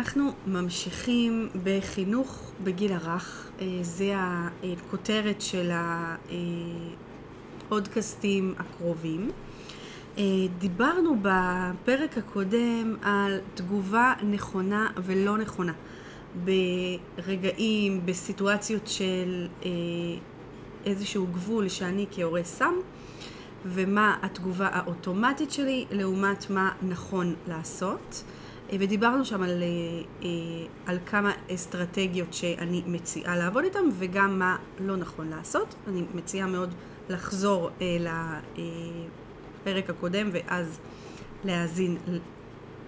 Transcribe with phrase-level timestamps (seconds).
[0.00, 3.50] אנחנו ממשיכים בחינוך בגיל הרך.
[3.60, 5.70] אה, זה הכותרת של
[7.66, 9.30] הפודקאסטים הקרובים.
[10.18, 10.22] אה,
[10.58, 15.72] דיברנו בפרק הקודם על תגובה נכונה ולא נכונה
[16.44, 19.70] ברגעים, בסיטואציות של אה,
[20.86, 22.74] איזשהו גבול שאני כהורה שם
[23.64, 28.24] ומה התגובה האוטומטית שלי לעומת מה נכון לעשות.
[28.72, 29.62] אה, ודיברנו שם על,
[30.86, 35.74] על כמה אסטרטגיות שאני מציעה לעבוד איתן וגם מה לא נכון לעשות.
[35.88, 36.74] אני מציעה מאוד
[37.08, 37.70] לחזור
[39.62, 40.78] לפרק הקודם ואז
[41.44, 41.96] להאזין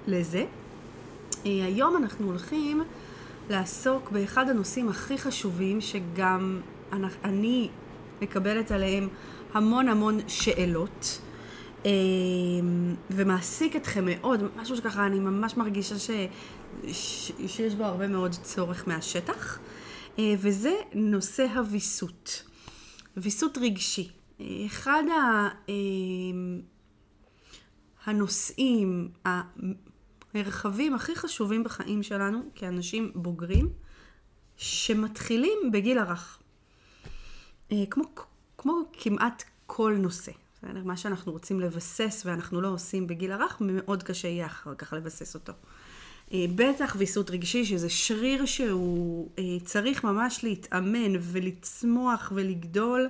[0.07, 0.45] לזה.
[1.45, 2.83] היום אנחנו הולכים
[3.51, 6.61] לעסוק באחד הנושאים הכי חשובים שגם
[7.25, 7.69] אני
[8.23, 9.09] מקבלת עליהם
[9.55, 11.21] המון המון שאלות
[13.11, 16.11] ומעסיק אתכם מאוד, משהו שככה אני ממש מרגישה ש...
[17.47, 19.59] שיש בו הרבה מאוד צורך מהשטח
[20.19, 22.43] וזה נושא הוויסות,
[23.17, 24.11] ויסות רגשי.
[24.67, 25.49] אחד ה...
[28.05, 33.69] הנושאים, המרחבים הכי חשובים בחיים שלנו כאנשים בוגרים,
[34.57, 36.39] שמתחילים בגיל הרך.
[37.73, 38.05] אה, כמו,
[38.59, 40.33] כמו כמעט כל נושא.
[40.63, 40.81] בסדר?
[40.85, 45.35] מה שאנחנו רוצים לבסס ואנחנו לא עושים בגיל הרך, מאוד קשה יהיה אחר כך לבסס
[45.35, 45.53] אותו.
[46.33, 53.09] אה, בטח ויסות רגשי, שזה שריר שהוא אה, צריך ממש להתאמן ולצמוח ולגדול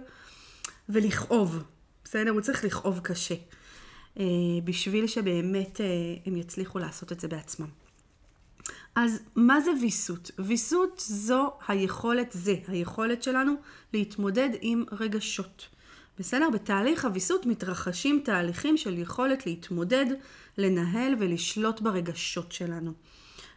[0.89, 1.63] ולכאוב.
[2.05, 2.31] בסדר?
[2.31, 3.35] הוא צריך לכאוב קשה.
[4.19, 4.25] אה,
[4.65, 5.81] בשביל שבאמת
[6.27, 7.69] הם יצליחו לעשות את זה בעצמם.
[8.95, 10.31] אז מה זה ויסות?
[10.39, 13.55] ויסות זו היכולת, זה היכולת שלנו
[13.93, 15.69] להתמודד עם רגשות.
[16.19, 16.51] בסדר?
[16.51, 20.07] בתהליך הוויסות מתרחשים תהליכים של יכולת להתמודד,
[20.59, 22.93] לנהל ולשלוט ברגשות שלנו.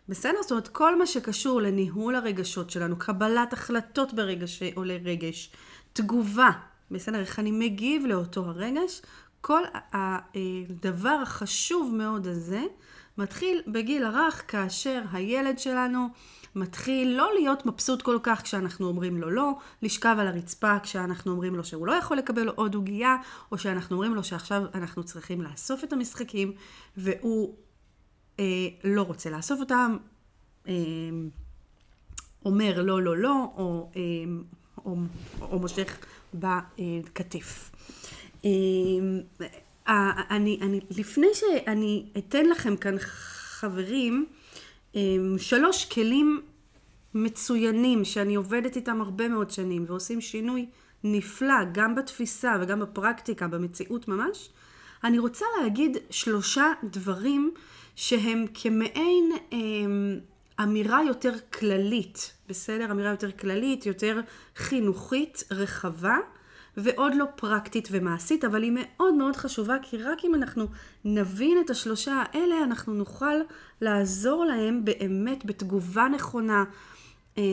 [0.10, 0.42] בסדר?
[0.42, 5.52] זאת אומרת, כל מה שקשור לניהול הרגשות שלנו, קבלת החלטות ברגש או לרגש,
[5.94, 6.52] תגובה,
[6.92, 7.20] בסדר?
[7.20, 9.02] איך אני מגיב לאותו הרגש,
[9.42, 9.62] כל
[9.94, 12.64] הדבר החשוב מאוד הזה
[13.18, 16.08] מתחיל בגיל הרך כאשר הילד שלנו
[16.56, 19.52] מתחיל לא להיות מבסוט כל כך כשאנחנו אומרים לו לא,
[19.82, 23.16] לשכב על הרצפה כשאנחנו אומרים לו שהוא לא יכול לקבל עוד עוגייה,
[23.52, 26.54] או שאנחנו אומרים לו שעכשיו אנחנו צריכים לאסוף את המשחקים
[26.98, 27.56] והוא
[28.40, 29.98] אה, לא רוצה לאסוף אותם,
[30.68, 30.74] אה,
[32.46, 34.02] אומר לא, לא, לא, או, אה,
[34.86, 34.96] או,
[35.42, 35.98] או מושך
[36.34, 37.72] בכתף.
[38.44, 39.20] אמ,
[40.30, 44.26] אני, אני, לפני שאני אתן לכם כאן חברים,
[45.38, 46.42] שלוש כלים
[47.14, 50.66] מצוינים שאני עובדת איתם הרבה מאוד שנים ועושים שינוי
[51.04, 54.50] נפלא גם בתפיסה וגם בפרקטיקה, במציאות ממש,
[55.04, 57.54] אני רוצה להגיד שלושה דברים
[57.96, 60.20] שהם כמעין אמ,
[60.64, 62.92] אמירה יותר כללית, בסדר?
[62.92, 64.20] אמירה יותר כללית, יותר
[64.56, 66.18] חינוכית, רחבה,
[66.78, 70.68] ועוד לא פרקטית ומעשית, אבל היא מאוד מאוד חשובה, כי רק אם אנחנו
[71.06, 73.36] נבין את השלושה האלה, אנחנו נוכל
[73.82, 76.64] לעזור להם באמת בתגובה נכונה,
[77.38, 77.44] אה,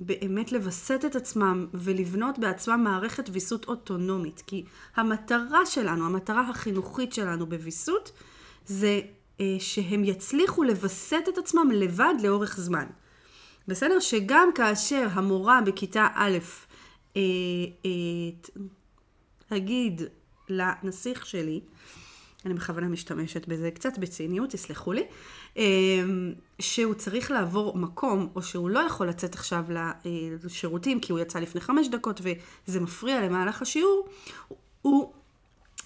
[0.00, 4.42] באמת לווסת את עצמם ולבנות בעצמם מערכת ויסות אוטונומית.
[4.46, 4.64] כי
[4.96, 8.12] המטרה שלנו, המטרה החינוכית שלנו בוויסות,
[8.66, 9.00] זה
[9.40, 12.86] אה, שהם יצליחו לווסת את עצמם לבד לאורך זמן.
[13.68, 14.00] בסדר?
[14.00, 16.38] שגם כאשר המורה בכיתה א'
[19.52, 20.06] אגיד אה,
[20.48, 21.60] לנסיך שלי,
[22.46, 25.04] אני בכוונה משתמשת בזה קצת בציניות, תסלחו לי,
[25.56, 25.64] אה,
[26.58, 29.64] שהוא צריך לעבור מקום, או שהוא לא יכול לצאת עכשיו
[30.44, 32.20] לשירותים כי הוא יצא לפני חמש דקות
[32.68, 34.08] וזה מפריע למהלך השיעור,
[34.82, 35.12] הוא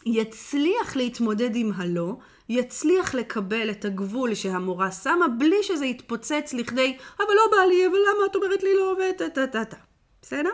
[0.07, 2.17] יצליח להתמודד עם הלא,
[2.49, 7.97] יצליח לקבל את הגבול שהמורה שמה בלי שזה יתפוצץ לכדי אבל לא בא לי, אבל
[7.97, 9.77] למה את אומרת לי לא וטה טה טה טה.
[10.23, 10.51] בסדר?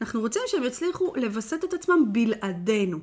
[0.00, 2.98] אנחנו רוצים שהם יצליחו לווסת את עצמם בלעדינו.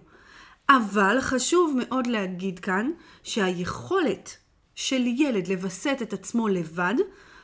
[0.69, 2.91] אבל חשוב מאוד להגיד כאן
[3.23, 4.38] שהיכולת
[4.75, 6.95] של ילד לווסת את עצמו לבד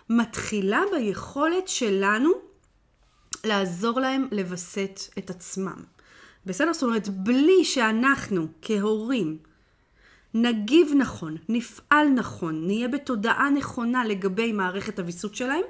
[0.09, 2.31] מתחילה ביכולת שלנו
[3.43, 5.83] לעזור להם לווסת את עצמם.
[6.45, 6.73] בסדר?
[6.73, 9.37] זאת אומרת, בלי שאנחנו כהורים
[10.33, 15.63] נגיב נכון, נפעל נכון, נהיה בתודעה נכונה לגבי מערכת הוויסות שלהם,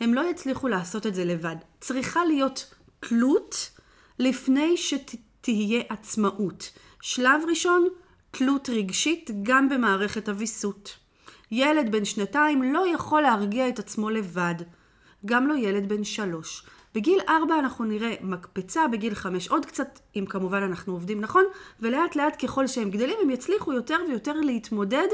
[0.00, 1.56] הם לא יצליחו לעשות את זה לבד.
[1.80, 2.74] צריכה להיות
[3.08, 3.70] תלות
[4.18, 6.70] לפני שתהיה עצמאות.
[7.00, 7.88] שלב ראשון,
[8.30, 10.96] תלות רגשית גם במערכת הוויסות.
[11.50, 14.54] ילד בן שנתיים לא יכול להרגיע את עצמו לבד.
[15.26, 16.66] גם לא ילד בן שלוש.
[16.94, 21.44] בגיל ארבע אנחנו נראה מקפצה, בגיל חמש עוד קצת, אם כמובן אנחנו עובדים נכון,
[21.80, 25.08] ולאט לאט ככל שהם גדלים הם יצליחו יותר ויותר להתמודד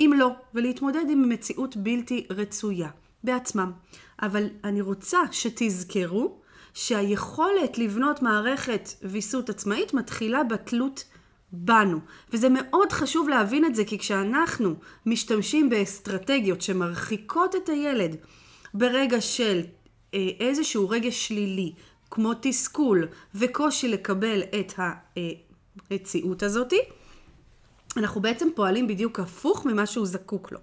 [0.00, 2.88] אם לא, ולהתמודד עם מציאות בלתי רצויה
[3.24, 3.72] בעצמם.
[4.22, 6.43] אבל אני רוצה שתזכרו
[6.74, 11.04] שהיכולת לבנות מערכת ויסות עצמאית מתחילה בתלות
[11.52, 11.98] בנו.
[12.30, 14.74] וזה מאוד חשוב להבין את זה, כי כשאנחנו
[15.06, 18.16] משתמשים באסטרטגיות שמרחיקות את הילד
[18.74, 19.60] ברגע של
[20.14, 21.72] אה, איזשהו רגש שלילי,
[22.10, 24.72] כמו תסכול וקושי לקבל את
[25.90, 26.78] המציאות הזאתי,
[27.96, 30.58] אנחנו בעצם פועלים בדיוק הפוך ממה שהוא זקוק לו.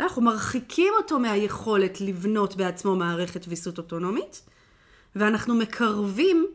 [0.00, 4.42] אנחנו מרחיקים אותו מהיכולת לבנות בעצמו מערכת ויסות אוטונומית,
[5.16, 6.46] ואנחנו מקרבים,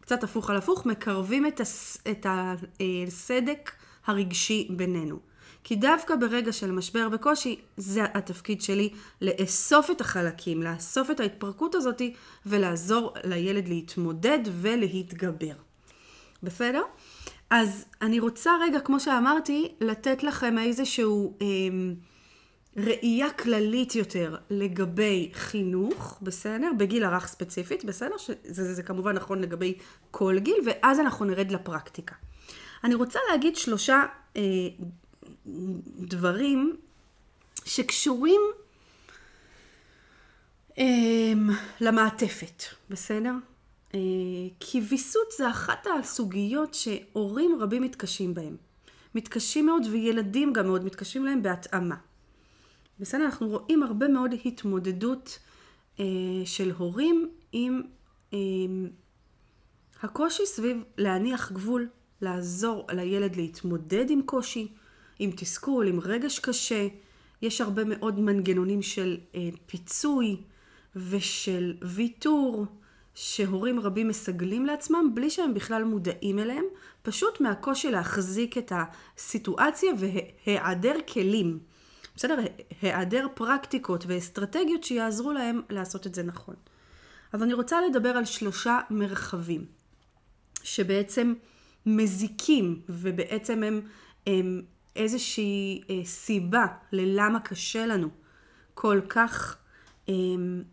[0.00, 3.70] קצת הפוך על הפוך, מקרבים את, הס, את הסדק
[4.06, 5.18] הרגשי בינינו.
[5.64, 8.90] כי דווקא ברגע של משבר וקושי, זה התפקיד שלי
[9.20, 12.02] לאסוף את החלקים, לאסוף את ההתפרקות הזאת
[12.46, 15.54] ולעזור לילד להתמודד ולהתגבר.
[16.42, 16.82] בסדר?
[17.50, 21.46] אז אני רוצה רגע, כמו שאמרתי, לתת לכם איזשהו אה,
[22.76, 26.70] ראייה כללית יותר לגבי חינוך, בסדר?
[26.78, 28.16] בגיל הרך ספציפית, בסדר?
[28.18, 29.74] שזה זה, זה כמובן נכון לגבי
[30.10, 32.14] כל גיל, ואז אנחנו נרד לפרקטיקה.
[32.84, 34.02] אני רוצה להגיד שלושה
[34.36, 34.42] אה,
[35.98, 36.76] דברים
[37.64, 38.40] שקשורים
[40.78, 41.32] אה,
[41.80, 43.32] למעטפת, בסדר?
[43.94, 44.00] אה,
[44.60, 48.56] כי ויסות זה אחת הסוגיות שהורים רבים מתקשים בהם.
[49.14, 51.96] מתקשים מאוד וילדים גם מאוד מתקשים להם בהתאמה.
[53.00, 55.38] בסדר, אנחנו רואים הרבה מאוד התמודדות
[56.00, 56.04] אה,
[56.44, 57.82] של הורים עם
[58.32, 58.38] אה,
[60.02, 61.88] הקושי סביב להניח גבול,
[62.20, 64.68] לעזור לילד להתמודד עם קושי,
[65.18, 66.88] עם תסכול, עם רגש קשה.
[67.42, 70.36] יש הרבה מאוד מנגנונים של אה, פיצוי
[70.96, 72.66] ושל ויתור.
[73.14, 76.64] שהורים רבים מסגלים לעצמם בלי שהם בכלל מודעים אליהם,
[77.02, 81.58] פשוט מהקושי להחזיק את הסיטואציה והיעדר כלים.
[82.14, 82.36] בסדר?
[82.82, 86.54] היעדר פרקטיקות ואסטרטגיות שיעזרו להם לעשות את זה נכון.
[87.32, 89.64] אז אני רוצה לדבר על שלושה מרחבים
[90.62, 91.34] שבעצם
[91.86, 93.80] מזיקים ובעצם הם,
[94.26, 94.62] הם
[94.96, 98.08] איזושהי אה, סיבה ללמה קשה לנו
[98.74, 99.56] כל כך
[100.08, 100.64] הם,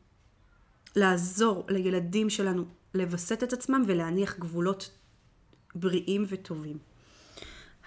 [0.96, 4.92] לעזור לילדים שלנו לווסת את עצמם ולהניח גבולות
[5.76, 6.91] בריאים וטובים.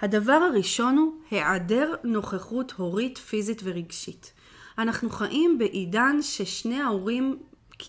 [0.04, 4.32] הדבר הראשון הוא היעדר נוכחות הורית, פיזית ורגשית.
[4.78, 7.38] אנחנו חיים בעידן ששני ההורים,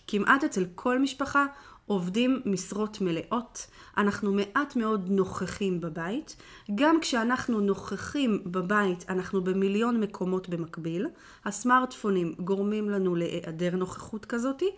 [0.07, 1.45] כמעט אצל כל משפחה,
[1.85, 3.67] עובדים משרות מלאות.
[3.97, 6.35] אנחנו מעט מאוד נוכחים בבית.
[6.75, 11.07] גם כשאנחנו נוכחים בבית, אנחנו במיליון מקומות במקביל.
[11.45, 14.69] הסמארטפונים גורמים לנו להיעדר נוכחות כזאתי.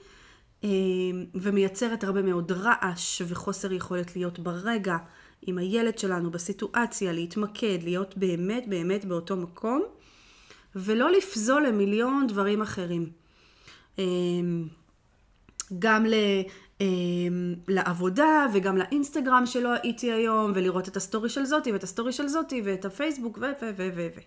[0.63, 0.69] אה,
[1.35, 4.97] ומייצרת הרבה מאוד רעש וחוסר יכולת להיות ברגע
[5.41, 9.83] עם הילד שלנו בסיטואציה, להתמקד, להיות באמת באמת באותו מקום,
[10.75, 13.09] ולא לפזול למיליון דברים אחרים.
[13.99, 14.05] אה,
[15.79, 16.13] גם ל...
[16.81, 16.87] אה,
[17.67, 22.61] לעבודה וגם לאינסטגרם שלא הייתי היום ולראות את הסטורי של זאתי ואת הסטורי של זאתי
[22.65, 24.19] ואת הפייסבוק ו ו ו ו ו.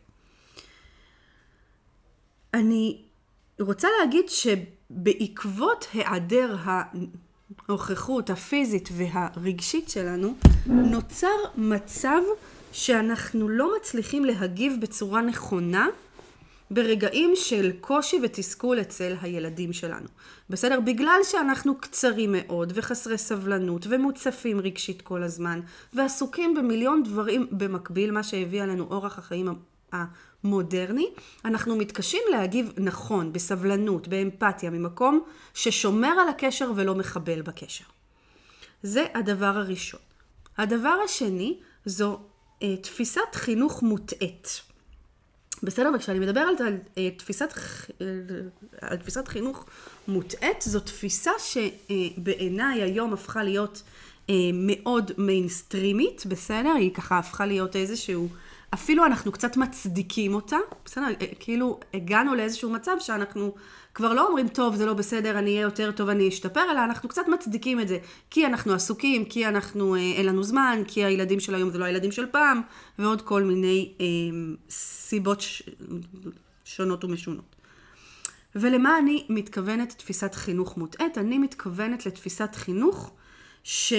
[2.54, 3.02] אני
[3.60, 4.46] רוצה להגיד ש...
[4.90, 6.56] בעקבות היעדר
[7.68, 10.34] הנוכחות הפיזית והרגשית שלנו,
[10.66, 12.20] נוצר מצב
[12.72, 15.88] שאנחנו לא מצליחים להגיב בצורה נכונה
[16.70, 20.06] ברגעים של קושי ותסכול אצל הילדים שלנו.
[20.50, 20.80] בסדר?
[20.80, 25.60] בגלל שאנחנו קצרים מאוד וחסרי סבלנות ומוצפים רגשית כל הזמן
[25.92, 29.48] ועסוקים במיליון דברים במקביל, מה שהביא עלינו אורח החיים
[30.44, 31.06] מודרני,
[31.44, 37.84] אנחנו מתקשים להגיב נכון, בסבלנות, באמפתיה, ממקום ששומר על הקשר ולא מחבל בקשר.
[38.82, 40.00] זה הדבר הראשון.
[40.58, 42.20] הדבר השני זו
[42.62, 44.62] אה, תפיסת חינוך מוטעית.
[45.62, 45.90] בסדר?
[45.94, 47.54] וכשאני מדברת על, אה, תפיסת,
[48.00, 48.06] אה,
[48.80, 49.66] על תפיסת חינוך
[50.08, 53.82] מוטעית, זו תפיסה שבעיניי היום הפכה להיות
[54.30, 56.72] אה, מאוד מיינסטרימית, בסדר?
[56.78, 58.28] היא ככה הפכה להיות איזשהו...
[58.74, 61.06] אפילו אנחנו קצת מצדיקים אותה, בסדר?
[61.06, 63.54] אה, כאילו הגענו לאיזשהו מצב שאנחנו
[63.94, 67.08] כבר לא אומרים, טוב, זה לא בסדר, אני אהיה יותר טוב, אני אשתפר, אלא אנחנו
[67.08, 67.98] קצת מצדיקים את זה.
[68.30, 71.84] כי אנחנו עסוקים, כי אנחנו, אה, אין לנו זמן, כי הילדים של היום זה לא
[71.84, 72.60] הילדים של פעם,
[72.98, 74.06] ועוד כל מיני אה,
[74.70, 75.62] סיבות ש...
[76.64, 77.56] שונות ומשונות.
[78.54, 81.18] ולמה אני מתכוונת תפיסת חינוך מוטעית?
[81.18, 83.12] אני מתכוונת לתפיסת חינוך
[83.62, 83.94] שמוותרת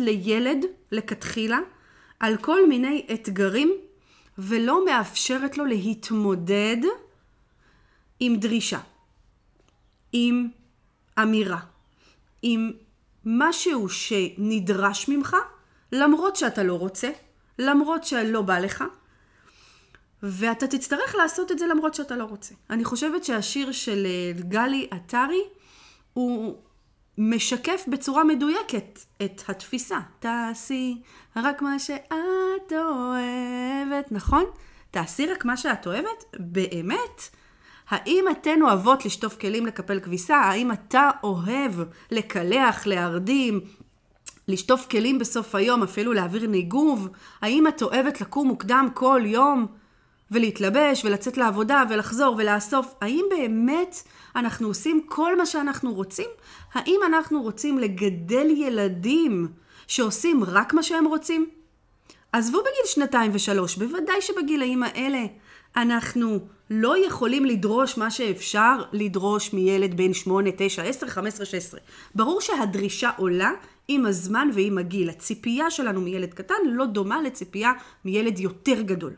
[0.00, 0.58] אה, לילד
[0.92, 1.58] לכתחילה
[2.22, 3.72] על כל מיני אתגרים
[4.38, 6.76] ולא מאפשרת לו להתמודד
[8.20, 8.80] עם דרישה,
[10.12, 10.48] עם
[11.22, 11.60] אמירה,
[12.42, 12.72] עם
[13.24, 15.36] משהו שנדרש ממך,
[15.92, 17.10] למרות שאתה לא רוצה,
[17.58, 18.84] למרות שלא בא לך,
[20.22, 22.54] ואתה תצטרך לעשות את זה למרות שאתה לא רוצה.
[22.70, 25.42] אני חושבת שהשיר של אה, גלי עטרי
[26.12, 26.58] הוא
[27.18, 29.98] משקף בצורה מדויקת את התפיסה.
[30.18, 31.02] תעשי
[31.36, 34.44] רק מה שאת אוהבת, נכון?
[34.90, 36.24] תעשי רק מה שאת אוהבת?
[36.38, 37.28] באמת?
[37.88, 40.36] האם אתן אוהבות לשטוף כלים לקפל כביסה?
[40.36, 41.72] האם אתה אוהב
[42.10, 43.60] לקלח, להרדים,
[44.48, 47.08] לשטוף כלים בסוף היום, אפילו להעביר ניגוב?
[47.40, 49.66] האם את אוהבת לקום מוקדם כל יום
[50.32, 52.94] ולהתלבש ולצאת לעבודה ולחזור ולאסוף?
[53.00, 54.02] האם באמת
[54.36, 56.28] אנחנו עושים כל מה שאנחנו רוצים?
[56.74, 59.48] האם אנחנו רוצים לגדל ילדים
[59.86, 61.50] שעושים רק מה שהם רוצים?
[62.32, 65.24] עזבו בגיל שנתיים ושלוש, בוודאי שבגילאים האלה
[65.76, 66.38] אנחנו
[66.70, 71.80] לא יכולים לדרוש מה שאפשר לדרוש מילד בן 8, 9, 10, 15, 16.
[72.14, 73.50] ברור שהדרישה עולה
[73.88, 75.10] עם הזמן ועם הגיל.
[75.10, 77.72] הציפייה שלנו מילד קטן לא דומה לציפייה
[78.04, 79.12] מילד יותר גדול.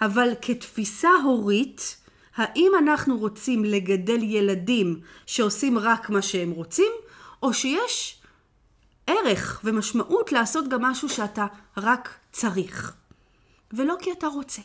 [0.00, 1.96] אבל כתפיסה הורית,
[2.36, 6.92] האם אנחנו רוצים לגדל ילדים שעושים רק מה שהם רוצים,
[7.42, 8.22] או שיש
[9.06, 12.94] ערך ומשמעות לעשות גם משהו שאתה רק צריך,
[13.72, 14.62] ולא כי אתה רוצה.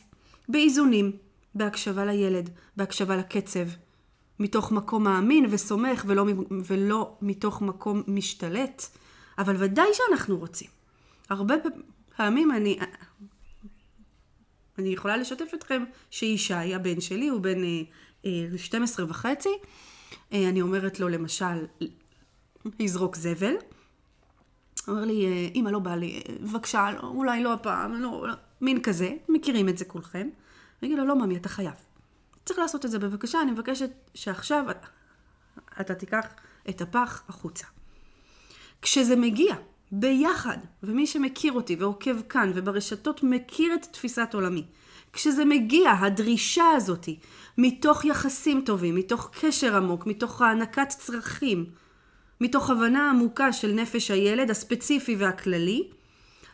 [0.49, 1.11] באיזונים,
[1.55, 3.67] בהקשבה לילד, בהקשבה לקצב,
[4.39, 6.25] מתוך מקום מאמין וסומך ולא,
[6.65, 8.85] ולא מתוך מקום משתלט,
[9.37, 10.67] אבל ודאי שאנחנו רוצים.
[11.29, 11.55] הרבה
[12.17, 12.79] פעמים אני,
[14.79, 17.81] אני יכולה לשתף אתכם שישי, הבן שלי, הוא בן אה,
[18.25, 19.49] אה, 12 וחצי,
[20.33, 21.65] אה, אני אומרת לו למשל,
[22.79, 23.53] לזרוק זבל.
[24.87, 29.09] אומר לי, אה, אמא לא בא לי, בבקשה, אולי לא הפעם, לא, לא, מין כזה,
[29.29, 30.29] מכירים את זה כולכם.
[30.81, 31.73] אני אגיד לו, לא ממי, אתה חייב.
[32.45, 34.65] צריך לעשות את זה בבקשה, אני מבקשת שעכשיו
[35.81, 36.25] אתה תיקח
[36.69, 37.65] את הפח החוצה.
[38.81, 39.55] כשזה מגיע
[39.99, 44.63] ביחד, ומי שמכיר אותי ועוקב כאן וברשתות מכיר את תפיסת עולמי,
[45.13, 47.19] כשזה מגיע, הדרישה הזאתי,
[47.57, 51.65] מתוך יחסים טובים, מתוך קשר עמוק, מתוך הענקת צרכים,
[52.41, 55.89] מתוך הבנה עמוקה של נפש הילד הספציפי והכללי,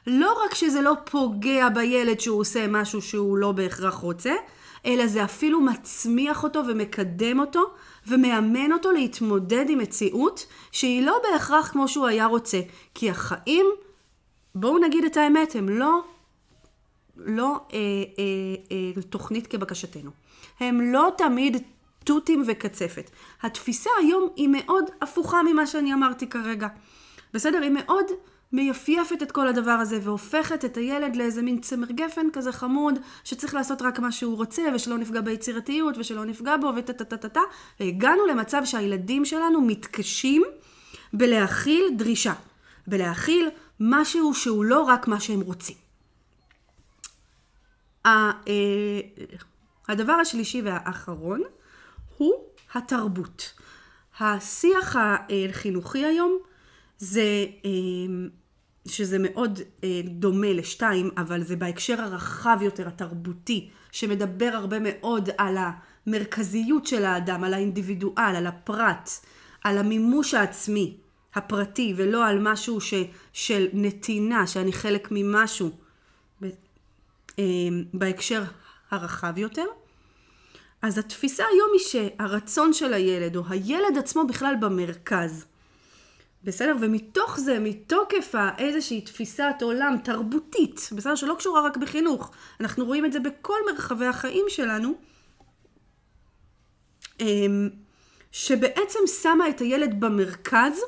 [0.07, 4.33] לא רק שזה לא פוגע בילד שהוא עושה משהו שהוא לא בהכרח רוצה,
[4.86, 7.74] אלא זה אפילו מצמיח אותו ומקדם אותו
[8.08, 12.62] ומאמן אותו להתמודד עם מציאות שהיא לא בהכרח כמו שהוא היה רוצה.
[12.96, 13.65] כי החיים,
[14.55, 16.01] בואו נגיד את האמת, הם לא,
[17.17, 17.79] לא אה,
[18.20, 20.12] אה, אה, תוכנית כבקשתנו.
[20.60, 21.58] הם לא תמיד
[22.03, 23.12] תותים וקצפת.
[23.41, 26.67] התפיסה היום היא מאוד הפוכה ממה שאני אמרתי כרגע.
[27.33, 27.61] בסדר?
[27.61, 28.05] היא מאוד
[28.53, 33.53] מייפייפת את כל הדבר הזה והופכת את הילד לאיזה מין צמר גפן כזה חמוד שצריך
[33.53, 37.29] לעשות רק מה שהוא רוצה ושלא נפגע ביצירתיות ושלא נפגע בו וטה טה טה טה
[37.29, 37.41] טה
[37.79, 40.43] והגענו למצב שהילדים שלנו מתקשים
[41.13, 42.33] בלהכיל דרישה,
[42.88, 45.75] בלהכיל משהו שהוא לא רק מה שהם רוצים.
[48.05, 48.31] אה,
[49.88, 51.41] הדבר השלישי והאחרון
[52.17, 52.33] הוא
[52.73, 53.53] התרבות.
[54.19, 56.39] השיח החינוכי היום
[57.01, 57.46] זה
[58.88, 65.58] שזה מאוד אה, דומה לשתיים, אבל זה בהקשר הרחב יותר, התרבותי, שמדבר הרבה מאוד על
[66.08, 69.10] המרכזיות של האדם, על האינדיבידואל, על הפרט,
[69.63, 70.98] על המימוש העצמי,
[71.36, 72.93] הפרטי, ולא על משהו ש,
[73.34, 75.72] של נתינה, שאני חלק ממשהו,
[77.39, 77.43] אה,
[77.93, 78.43] בהקשר
[78.91, 79.65] הרחב יותר.
[80.81, 85.46] אז התפיסה היום היא שהרצון של הילד, או הילד עצמו בכלל במרכז.
[86.43, 86.75] בסדר?
[86.81, 91.15] ומתוך זה, מתוקף איזושהי תפיסת עולם תרבותית, בסדר?
[91.15, 94.93] שלא קשורה רק בחינוך, אנחנו רואים את זה בכל מרחבי החיים שלנו,
[97.19, 97.69] אמ,
[98.31, 100.79] שבעצם שמה את הילד במרכז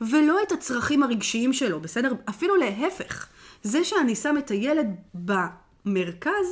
[0.00, 2.12] ולא את הצרכים הרגשיים שלו, בסדר?
[2.28, 3.28] אפילו להפך,
[3.62, 6.46] זה שאני שם את הילד במרכז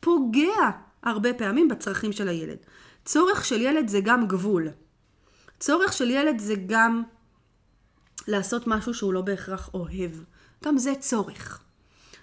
[0.00, 0.70] פוגע
[1.02, 2.56] הרבה פעמים בצרכים של הילד.
[3.04, 4.68] צורך של ילד זה גם גבול.
[5.60, 7.02] צורך של ילד זה גם
[8.28, 10.10] לעשות משהו שהוא לא בהכרח אוהב.
[10.64, 11.60] גם זה צורך.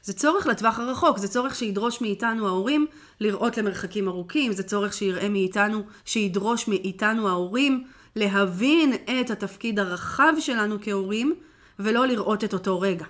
[0.03, 2.87] זה צורך לטווח הרחוק, זה צורך שידרוש מאיתנו ההורים
[3.19, 7.83] לראות למרחקים ארוכים, זה צורך שיראה מאיתנו, שידרוש מאיתנו ההורים
[8.15, 11.35] להבין את התפקיד הרחב שלנו כהורים,
[11.79, 13.05] ולא לראות את אותו רגע.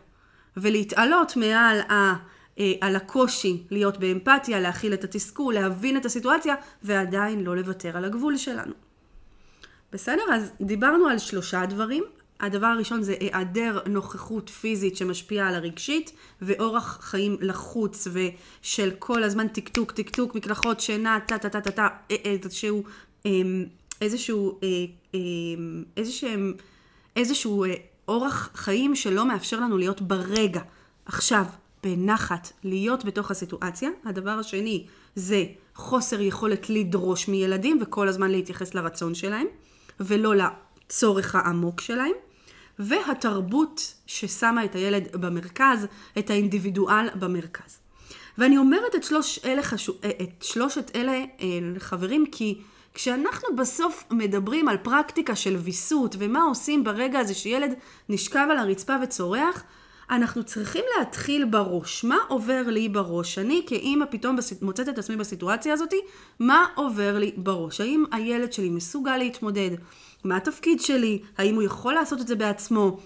[0.58, 2.14] ולהתעלות מעל ה...
[2.60, 8.06] אה, על הקושי להיות באמפתיה, להכיל את התסכול, להבין את הסיטואציה, ועדיין לא לוותר על
[8.06, 8.74] הגבול שלנו.
[9.92, 10.24] בסדר?
[10.34, 12.04] אז דיברנו על שלושה דברים.
[12.44, 19.48] הדבר הראשון זה היעדר נוכחות פיזית שמשפיעה על הרגשית, ואורח חיים לחוץ ושל כל הזמן
[19.48, 22.84] טק טוק, טק טוק, מקלחות, שינה, טה טה טה טה טה, אה, אה, איזשהו,
[23.26, 23.66] אמ,
[24.02, 24.60] איזשהו,
[25.14, 26.30] אמ, איזשהו,
[27.16, 27.66] איזשהו
[28.08, 30.62] אורח חיים שלא מאפשר לנו להיות ברגע,
[31.06, 31.46] עכשיו,
[31.84, 33.90] בנחת, להיות בתוך הסיטואציה.
[34.06, 34.86] הדבר השני
[35.16, 35.46] זה
[35.76, 39.48] חוסר יכולת לדרוש מילדים וכל הזמן להתייחס לרצון שלהם,
[40.00, 42.14] ולא לצורך העמוק שלהם.
[42.80, 45.88] והתרבות ששמה את הילד במרכז,
[46.18, 47.80] את האינדיבידואל במרכז.
[48.38, 51.26] ואני אומרת את, שלוש אלה חשוב, את שלושת אלה אה,
[51.80, 52.58] חברים כי
[52.94, 57.74] כשאנחנו בסוף מדברים על פרקטיקה של ויסות ומה עושים ברגע הזה שילד
[58.10, 59.64] נשכב על הרצפה וצורח,
[60.10, 62.04] אנחנו צריכים להתחיל בראש.
[62.04, 63.38] מה עובר לי בראש?
[63.38, 65.94] אני כאימא פתאום מוצאת את עצמי בסיטואציה הזאת,
[66.40, 67.82] מה עובר לי בראש?
[67.82, 69.72] האם הילד שלי מסוגל להתמודד?
[70.24, 71.22] מה התפקיד שלי?
[71.38, 73.00] האם הוא יכול לעשות את זה בעצמו?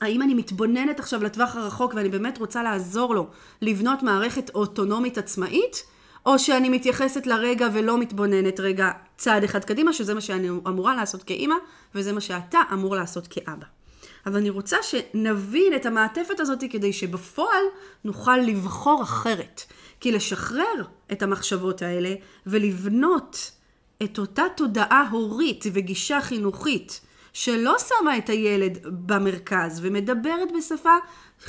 [0.00, 3.26] האם אני מתבוננת עכשיו לטווח הרחוק ואני באמת רוצה לעזור לו
[3.62, 5.82] לבנות מערכת אוטונומית עצמאית?
[6.26, 11.22] או שאני מתייחסת לרגע ולא מתבוננת רגע צעד אחד קדימה, שזה מה שאני אמורה לעשות
[11.22, 11.54] כאימא,
[11.94, 13.66] וזה מה שאתה אמור לעשות כאבא.
[14.26, 17.64] אבל אני רוצה שנבין את המעטפת הזאת כדי שבפועל
[18.04, 19.62] נוכל לבחור אחרת.
[20.00, 22.14] כי לשחרר את המחשבות האלה
[22.46, 23.50] ולבנות
[24.02, 27.00] את אותה תודעה הורית וגישה חינוכית
[27.32, 30.96] שלא שמה את הילד במרכז ומדברת בשפה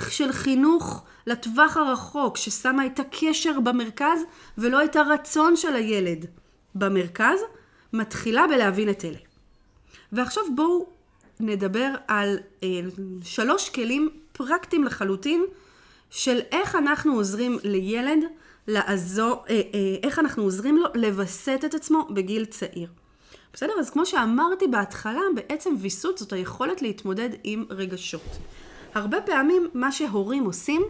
[0.10, 4.22] של חינוך לטווח הרחוק, ששמה את הקשר במרכז
[4.58, 6.26] ולא את הרצון של הילד
[6.76, 7.40] במרכז,
[7.94, 9.18] מתחילה בלהבין את אלה.
[10.12, 10.90] ועכשיו בואו
[11.40, 12.68] נדבר על אה,
[13.24, 15.46] שלוש כלים פרקטיים לחלוטין
[16.10, 18.20] של איך אנחנו עוזרים לילד
[18.68, 22.90] לעזור, אה, אה, איך אנחנו עוזרים לו לווסת את עצמו בגיל צעיר.
[23.54, 23.74] בסדר?
[23.80, 28.38] אז כמו שאמרתי בהתחלה, בעצם ויסות זאת היכולת להתמודד עם רגשות.
[28.94, 30.82] הרבה פעמים מה שהורים עושים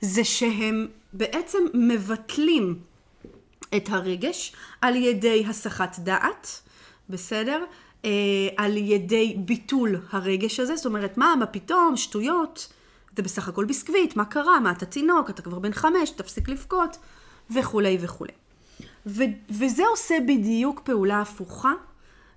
[0.00, 2.78] זה שהם בעצם מבטלים
[3.76, 6.60] את הרגש על ידי הסחת דעת,
[7.10, 7.64] בסדר?
[8.04, 8.10] אה,
[8.56, 12.72] על ידי ביטול הרגש הזה, זאת אומרת, מה, מה פתאום, שטויות,
[13.16, 16.96] זה בסך הכל ביסקוויט, מה קרה, מה אתה תינוק, אתה כבר בן חמש, תפסיק לבכות,
[17.50, 18.32] וכולי וכולי.
[19.06, 21.72] ו- וזה עושה בדיוק פעולה הפוכה,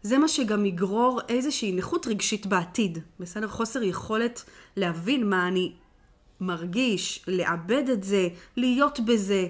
[0.04, 3.48] זה מה שגם יגרור איזושהי נכות רגשית בעתיד, בסדר?
[3.48, 4.44] חוסר יכולת
[4.78, 5.74] להבין מה אני
[6.42, 9.48] מרגיש, לעבד את זה, להיות בזה,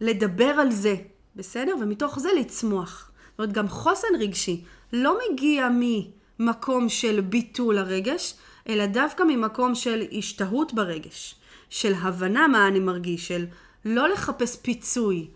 [0.00, 0.96] לדבר על זה,
[1.36, 1.74] בסדר?
[1.80, 3.10] ומתוך זה לצמוח.
[3.30, 8.34] זאת אומרת, גם חוסן רגשי לא מגיע ממקום של ביטול הרגש,
[8.68, 11.34] אלא דווקא ממקום של השתהות ברגש,
[11.70, 13.46] של הבנה מה אני מרגיש, של
[13.84, 15.26] לא לחפש פיצוי.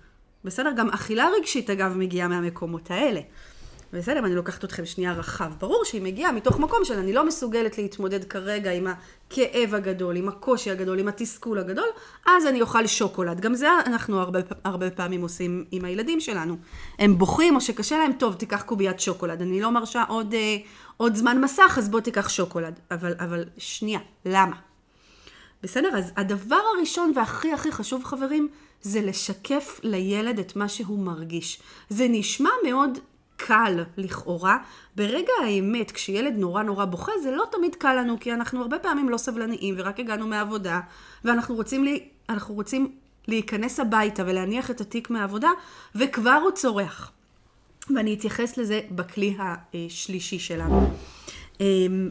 [0.44, 0.70] בסדר?
[0.76, 3.20] גם אכילה רגשית, אגב, מגיעה מהמקומות האלה.
[3.92, 5.52] בסדר, אני לוקחת אתכם שנייה רחב.
[5.58, 10.28] ברור שהיא מגיעה מתוך מקום של אני לא מסוגלת להתמודד כרגע עם הכאב הגדול, עם
[10.28, 11.88] הקושי הגדול, עם התסכול הגדול,
[12.26, 13.40] אז אני אוכל שוקולד.
[13.40, 16.56] גם זה אנחנו הרבה, הרבה פעמים עושים עם הילדים שלנו.
[16.98, 19.42] הם בוכים או שקשה להם, טוב, תיקח קוביית שוקולד.
[19.42, 20.56] אני לא מרשה עוד, אה,
[20.96, 22.80] עוד זמן מסך, אז בוא תיקח שוקולד.
[22.90, 24.56] אבל, אבל שנייה, למה?
[25.62, 25.88] בסדר?
[25.98, 28.48] אז הדבר הראשון והכי הכי חשוב, חברים,
[28.82, 31.60] זה לשקף לילד את מה שהוא מרגיש.
[31.90, 32.98] זה נשמע מאוד
[33.38, 34.58] קל לכאורה.
[34.96, 39.08] ברגע האמת, כשילד נורא נורא בוכה, זה לא תמיד קל לנו, כי אנחנו הרבה פעמים
[39.08, 40.80] לא סבלניים ורק הגענו מהעבודה,
[41.24, 42.92] ואנחנו רוצים, לי, אנחנו רוצים
[43.28, 45.50] להיכנס הביתה ולהניח את התיק מהעבודה,
[45.94, 47.12] וכבר הוא צורח.
[47.96, 50.90] ואני אתייחס לזה בכלי השלישי שלנו.
[51.60, 52.10] אמ,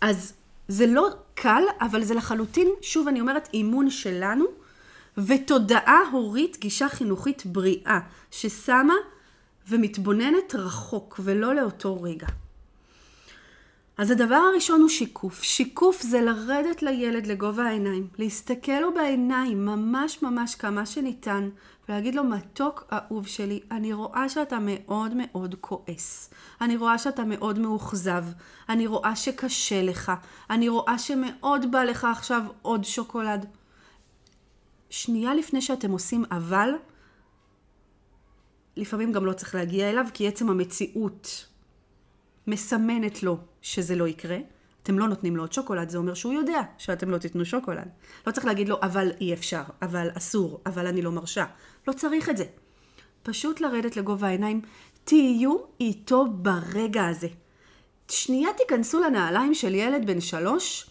[0.00, 0.32] אז
[0.68, 4.44] זה לא קל, אבל זה לחלוטין, שוב אני אומרת, אימון שלנו,
[5.18, 8.94] ותודעה הורית, גישה חינוכית בריאה, ששמה
[9.68, 12.26] ומתבוננת רחוק ולא לאותו רגע.
[13.98, 15.42] אז הדבר הראשון הוא שיקוף.
[15.42, 21.48] שיקוף זה לרדת לילד לגובה העיניים, להסתכל לו בעיניים ממש ממש כמה שניתן,
[21.88, 26.30] ולהגיד לו, מתוק אהוב שלי, אני רואה שאתה מאוד מאוד כועס.
[26.60, 28.24] אני רואה שאתה מאוד מאוכזב.
[28.68, 30.12] אני רואה שקשה לך.
[30.50, 33.46] אני רואה שמאוד בא לך עכשיו עוד שוקולד.
[34.90, 36.70] שנייה לפני שאתם עושים אבל,
[38.76, 41.46] לפעמים גם לא צריך להגיע אליו, כי עצם המציאות
[42.46, 44.38] מסמנת לו שזה לא יקרה.
[44.82, 47.88] אתם לא נותנים לו עוד שוקולד, זה אומר שהוא יודע שאתם לא תיתנו שוקולד.
[48.26, 51.44] לא צריך להגיד לו, אבל אי אפשר, אבל אסור, אבל אני לא מרשה.
[51.88, 52.44] לא צריך את זה.
[53.22, 54.60] פשוט לרדת לגובה העיניים,
[55.04, 57.28] תהיו איתו ברגע הזה.
[58.08, 60.90] שנייה תיכנסו לנעליים של ילד בן שלוש,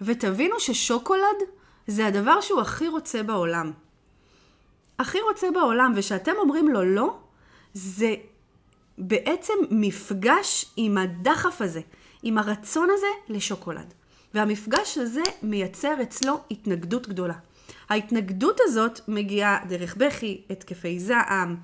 [0.00, 1.36] ותבינו ששוקולד
[1.86, 3.72] זה הדבר שהוא הכי רוצה בעולם.
[4.98, 7.16] הכי רוצה בעולם, ושאתם אומרים לו לא,
[7.74, 8.14] זה
[8.98, 11.80] בעצם מפגש עם הדחף הזה,
[12.22, 13.94] עם הרצון הזה לשוקולד.
[14.34, 17.34] והמפגש הזה מייצר אצלו התנגדות גדולה.
[17.88, 21.56] ההתנגדות הזאת מגיעה דרך בכי, התקפי זעם,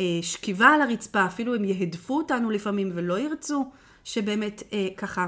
[0.00, 3.70] אה, שכיבה על הרצפה, אפילו הם יהדפו אותנו לפעמים ולא ירצו
[4.04, 5.26] שבאמת אה, ככה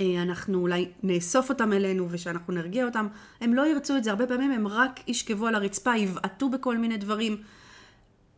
[0.00, 3.06] אנחנו אולי נאסוף אותם אלינו ושאנחנו נרגיע אותם,
[3.40, 6.96] הם לא ירצו את זה, הרבה פעמים הם רק ישכבו על הרצפה, יבעטו בכל מיני
[6.96, 7.36] דברים.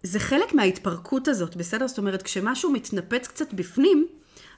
[0.02, 1.88] זה חלק מההתפרקות הזאת, בסדר?
[1.88, 4.06] זאת אומרת, כשמשהו מתנפץ קצת בפנים,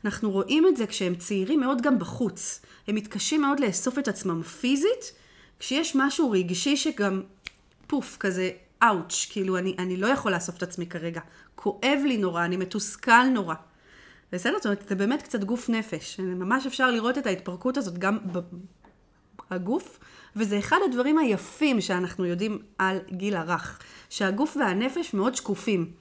[0.05, 2.63] אנחנו רואים את זה כשהם צעירים מאוד גם בחוץ.
[2.89, 5.13] הם מתקשים מאוד לאסוף את עצמם פיזית,
[5.59, 7.23] כשיש משהו רגשי שגם
[7.87, 8.51] פוף, כזה
[8.83, 11.21] אאוץ', כאילו אני, אני לא יכול לאסוף את עצמי כרגע.
[11.55, 13.55] כואב לי נורא, אני מתוסכל נורא.
[14.33, 14.57] בסדר?
[14.57, 16.21] זאת אומרת, זה באמת קצת גוף נפש.
[16.21, 18.19] ממש אפשר לראות את ההתפרקות הזאת גם
[19.51, 19.99] בגוף,
[20.37, 23.79] וזה אחד הדברים היפים שאנחנו יודעים על גיל הרך,
[24.11, 25.93] שהגוף והנפש מאוד שקופים.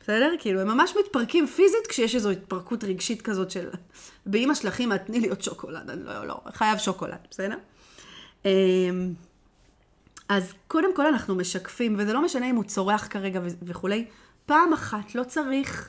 [0.00, 0.34] בסדר?
[0.38, 3.68] כאילו, הם ממש מתפרקים פיזית כשיש איזו התפרקות רגשית כזאת של...
[4.26, 5.90] באמא שלך, אמא, תני לי עוד שוקולד.
[5.90, 7.56] אני לא, לא, חייב שוקולד, בסדר?
[8.44, 8.50] אמ,
[10.28, 14.04] אז קודם כל אנחנו משקפים, וזה לא משנה אם הוא צורח כרגע וכולי,
[14.46, 15.88] פעם אחת לא צריך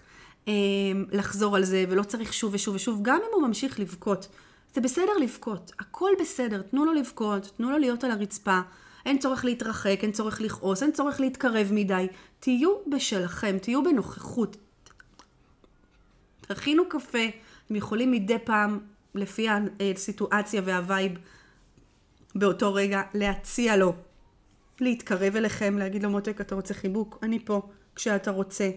[1.11, 4.27] לחזור על זה, ולא צריך שוב ושוב ושוב, גם אם הוא ממשיך לבכות.
[4.75, 8.59] זה בסדר לבכות, הכל בסדר, תנו לו לבכות, תנו לו להיות על הרצפה,
[9.05, 12.07] אין צורך להתרחק, אין צורך לכעוס, אין צורך להתקרב מדי.
[12.39, 14.57] תהיו בשלכם, תהיו בנוכחות.
[16.41, 17.25] תכינו קפה,
[17.65, 18.79] אתם יכולים מדי פעם,
[19.15, 19.47] לפי
[19.79, 21.11] הסיטואציה והווייב
[22.35, 23.93] באותו רגע, להציע לו
[24.79, 27.19] להתקרב אליכם, להגיד לו מותק, אתה רוצה חיבוק?
[27.23, 27.61] אני פה
[27.95, 28.69] כשאתה רוצה.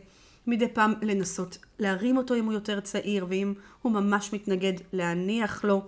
[0.47, 5.83] מדי פעם לנסות להרים אותו אם הוא יותר צעיר, ואם הוא ממש מתנגד, להניח לו.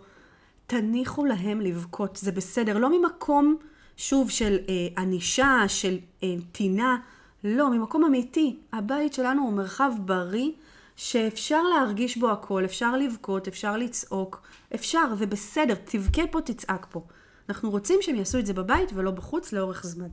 [0.66, 2.78] תניחו להם לבכות, זה בסדר.
[2.78, 3.56] לא ממקום,
[3.96, 6.96] שוב, של אה, ענישה, של אה, טינה,
[7.44, 8.56] לא, ממקום אמיתי.
[8.72, 10.50] הבית שלנו הוא מרחב בריא,
[10.96, 14.42] שאפשר להרגיש בו הכל, אפשר לבכות, אפשר לצעוק,
[14.74, 17.02] אפשר, זה בסדר, תבכה פה, תצעק פה.
[17.48, 20.08] אנחנו רוצים שהם יעשו את זה בבית ולא בחוץ לאורך זמן.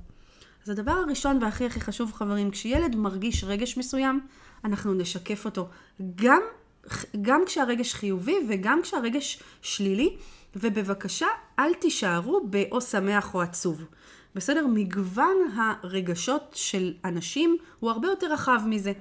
[0.65, 4.19] אז הדבר הראשון והכי הכי חשוב, חברים, כשילד מרגיש רגש מסוים,
[4.63, 5.67] אנחנו נשקף אותו
[6.15, 6.41] גם,
[7.21, 10.15] גם כשהרגש חיובי וגם כשהרגש שלילי,
[10.55, 11.27] ובבקשה,
[11.59, 13.83] אל תישארו באו שמח או עצוב.
[14.35, 14.67] בסדר?
[14.67, 18.93] מגוון הרגשות של אנשים הוא הרבה יותר רחב מזה.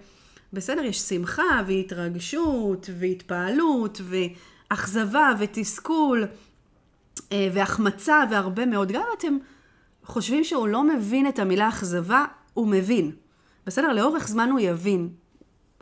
[0.53, 0.83] בסדר?
[0.83, 6.27] יש שמחה והתרגשות והתפעלות ואכזבה ותסכול
[7.33, 8.92] אה, והחמצה והרבה מאוד.
[8.92, 9.37] גם אם אתם
[10.05, 13.12] חושבים שהוא לא מבין את המילה אכזבה, הוא מבין.
[13.67, 13.93] בסדר?
[13.93, 15.09] לאורך זמן הוא יבין.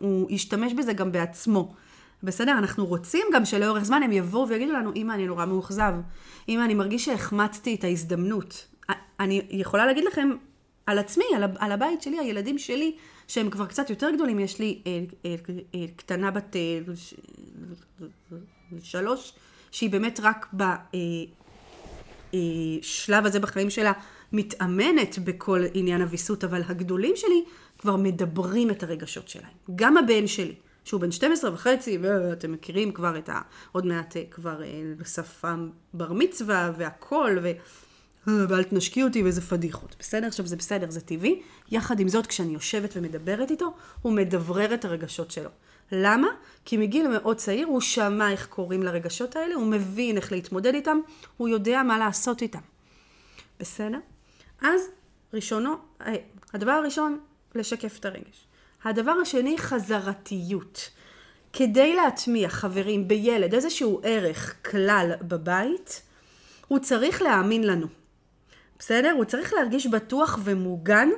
[0.00, 1.74] הוא ישתמש בזה גם בעצמו.
[2.22, 2.52] בסדר?
[2.52, 5.94] אנחנו רוצים גם שלאורך זמן הם יבואו ויגידו לנו, אמא, אני נורא מאוכזב.
[6.48, 8.66] אמא, אני מרגיש שהחמצתי את ההזדמנות.
[9.20, 10.30] אני יכולה להגיד לכם
[10.86, 11.24] על עצמי,
[11.58, 12.96] על, הבית שלי, הילדים שלי,
[13.28, 15.34] שהם כבר קצת יותר גדולים, יש לי אה, אה,
[15.74, 16.56] אה, קטנה בת
[18.82, 19.32] שלוש,
[19.70, 20.62] שהיא באמת רק ב...
[20.62, 20.78] אה,
[22.80, 23.92] השלב הזה בחיים שלה
[24.32, 27.44] מתאמנת בכל עניין הוויסות, אבל הגדולים שלי
[27.78, 29.52] כבר מדברים את הרגשות שלהם.
[29.74, 33.40] גם הבן שלי, שהוא בן 12 וחצי, ואתם מכירים כבר את ה...
[33.72, 35.54] עוד מעט אה, כבר אה, שפה
[35.94, 37.52] בר מצווה והכל, ו...
[38.28, 39.96] אה, ואל תנשקי אותי ואיזה פדיחות.
[39.98, 40.26] בסדר?
[40.26, 41.42] עכשיו זה בסדר, זה טבעי.
[41.70, 45.50] יחד עם זאת, כשאני יושבת ומדברת איתו, הוא מדברר את הרגשות שלו.
[45.92, 46.28] למה?
[46.64, 50.98] כי מגיל מאוד צעיר הוא שמע איך קוראים לרגשות האלה, הוא מבין איך להתמודד איתם,
[51.36, 52.58] הוא יודע מה לעשות איתם.
[53.60, 53.98] בסדר?
[54.62, 54.82] אז
[55.34, 56.14] ראשונו, אה,
[56.54, 57.18] הדבר הראשון,
[57.54, 58.46] לשקף את הרגש.
[58.84, 60.90] הדבר השני, חזרתיות.
[61.52, 66.02] כדי להטמיע, חברים, בילד איזשהו ערך כלל בבית,
[66.68, 67.86] הוא צריך להאמין לנו.
[68.78, 69.12] בסדר?
[69.16, 71.08] הוא צריך להרגיש בטוח ומוגן.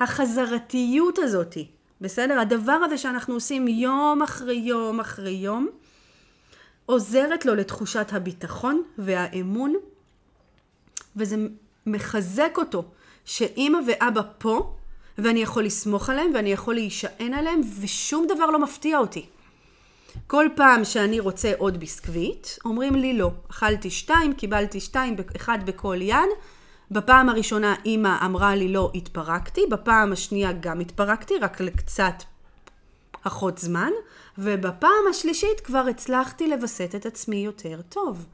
[0.00, 1.68] החזרתיות הזאתי,
[2.00, 2.40] בסדר?
[2.40, 5.68] הדבר הזה שאנחנו עושים יום אחרי יום אחרי יום,
[6.86, 9.74] עוזרת לו לתחושת הביטחון והאמון,
[11.16, 11.36] וזה
[11.86, 12.84] מחזק אותו
[13.24, 14.74] שאימא ואבא פה,
[15.18, 19.26] ואני יכול לסמוך עליהם, ואני יכול להישען עליהם, ושום דבר לא מפתיע אותי.
[20.26, 23.30] כל פעם שאני רוצה עוד ביסקוויט, אומרים לי לא.
[23.50, 26.28] אכלתי שתיים, קיבלתי שתיים, אחד בכל יד,
[26.90, 32.14] בפעם הראשונה אימא אמרה לי לא, התפרקתי, בפעם השנייה גם התפרקתי, רק לקצת
[33.22, 33.90] פחות זמן,
[34.38, 38.26] ובפעם השלישית כבר הצלחתי לווסת את עצמי יותר טוב.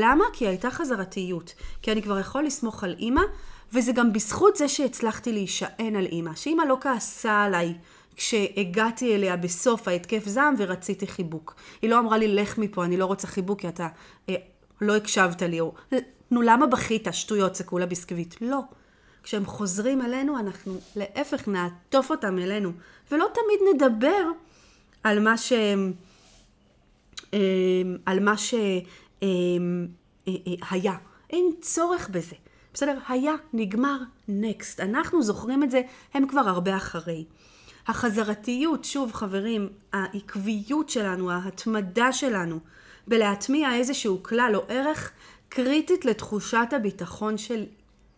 [0.00, 0.24] למה?
[0.32, 1.54] כי הייתה חזרתיות.
[1.82, 3.22] כי אני כבר יכול לסמוך על אימא,
[3.72, 6.34] וזה גם בזכות זה שהצלחתי להישען על אימא.
[6.34, 7.74] שאימא לא כעסה עליי
[8.16, 11.54] כשהגעתי אליה בסוף ההתקף זעם ורציתי חיבוק.
[11.82, 13.88] היא לא אמרה לי, לך מפה, אני לא רוצה חיבוק כי אתה
[14.28, 14.34] אה,
[14.80, 15.74] לא הקשבת לי, או
[16.30, 17.08] נו, למה בכית?
[17.12, 18.34] שטויות, זה כולה ביסקוויט.
[18.40, 18.60] לא.
[19.22, 22.72] כשהם חוזרים אלינו, אנחנו להפך נעטוף אותם אלינו.
[23.12, 24.24] ולא תמיד נדבר
[25.02, 25.52] על מה ש...
[27.32, 28.36] אמ, על מה
[29.22, 29.86] אמ,
[30.28, 30.32] אה,
[30.72, 30.96] אה,
[31.30, 32.36] אין צורך בזה.
[32.74, 32.98] בסדר?
[33.08, 34.80] היה, נגמר, נקסט.
[34.80, 35.82] אנחנו זוכרים את זה,
[36.14, 37.24] הם כבר הרבה אחרי.
[37.86, 42.58] החזרתיות, שוב חברים, העקביות שלנו, ההתמדה שלנו,
[43.06, 45.12] בלהטמיע איזשהו כלל או ערך
[45.48, 47.64] קריטית לתחושת הביטחון של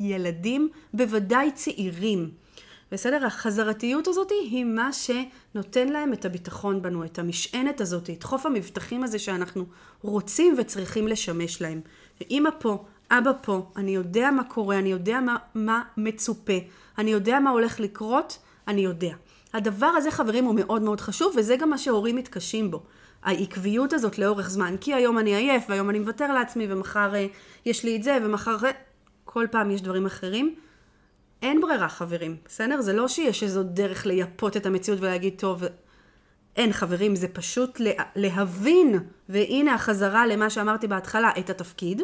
[0.01, 2.31] ילדים, בוודאי צעירים.
[2.95, 3.27] בסדר?
[3.27, 9.05] החזרתיות הזאת היא מה שנותן להם את הביטחון בנו, את המשענת הזאת, את חוף המבטחים
[9.05, 9.65] הזה שאנחנו
[10.03, 11.81] רוצים וצריכים לשמש להם.
[12.31, 16.53] אמא פה, אבא פה, אני יודע מה קורה, אני יודע מה, מה מצופה,
[16.99, 19.15] אני יודע מה הולך לקרות, אני יודע.
[19.53, 22.83] הדבר הזה, חברים, הוא מאוד מאוד חשוב, וזה גם מה שהורים מתקשים בו.
[23.23, 24.75] העקביות הזאת לאורך זמן.
[24.81, 27.27] כי היום אני עייף, והיום אני מוותר לעצמי, ומחר אה,
[27.67, 28.57] יש לי את זה, ומחר...
[29.25, 30.55] כל פעם יש דברים אחרים.
[31.45, 32.81] אין ברירה, חברים, בסדר?
[32.81, 35.63] זה לא שיש איזו דרך לייפות את המציאות ולהגיד, טוב,
[36.57, 37.81] אין, חברים, זה פשוט
[38.17, 42.03] להבין, והנה החזרה למה שאמרתי בהתחלה, את התפקיד.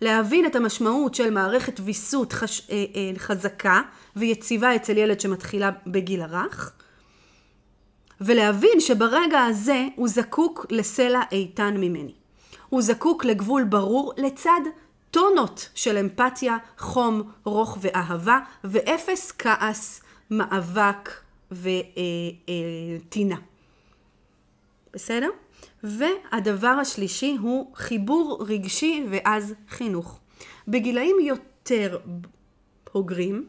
[0.00, 2.70] להבין את המשמעות של מערכת ויסות חש...
[2.70, 3.80] אה, אה, חזקה
[4.16, 6.72] ויציבה אצל ילד שמתחילה בגיל הרך,
[8.20, 12.14] ולהבין שברגע הזה הוא זקוק לסלע איתן ממני.
[12.68, 14.60] הוא זקוק לגבול ברור לצד
[15.12, 21.10] טונות של אמפתיה, חום, רוך ואהבה, ואפס כעס, מאבק
[21.50, 23.36] וטינה.
[24.92, 25.28] בסדר?
[25.82, 30.20] והדבר השלישי הוא חיבור רגשי ואז חינוך.
[30.68, 31.98] בגילאים יותר
[32.94, 33.46] בוגרים,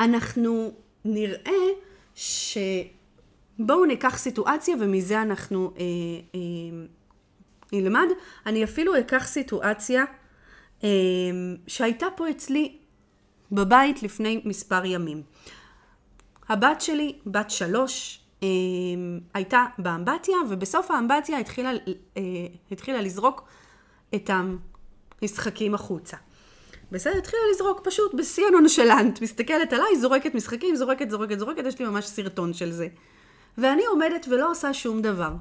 [0.00, 0.72] אנחנו
[1.04, 1.62] נראה
[2.14, 2.58] ש...
[3.58, 5.82] בואו ניקח סיטואציה ומזה אנחנו אה,
[6.34, 6.40] אה,
[7.74, 8.08] נלמד.
[8.46, 10.04] אני אפילו אקח סיטואציה
[10.84, 10.88] אה,
[11.66, 12.78] שהייתה פה אצלי
[13.52, 15.22] בבית לפני מספר ימים.
[16.48, 18.48] הבת שלי, בת שלוש, אה,
[19.34, 21.70] הייתה באמבטיה, ובסוף האמבטיה התחילה,
[22.16, 22.22] אה,
[22.70, 23.48] התחילה לזרוק
[24.14, 24.30] את
[25.22, 26.16] המשחקים החוצה.
[26.92, 27.18] בסדר?
[27.18, 32.06] התחילה לזרוק פשוט בשיא הנונשלנט, מסתכלת עליי, זורקת משחקים, זורקת, זורקת, זורקת, יש לי ממש
[32.06, 32.88] סרטון של זה.
[33.58, 35.32] ואני עומדת ולא עושה שום דבר.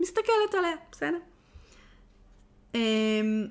[0.00, 1.18] מסתכלת עליה, בסדר?
[2.74, 3.46] אמ,